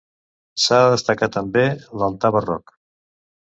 S'ha 0.63 0.79
de 0.83 0.87
destacar 0.93 1.31
també 1.37 1.67
l'altar 2.03 2.35
barroc. 2.41 2.77